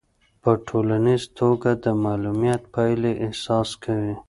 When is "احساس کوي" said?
3.25-4.15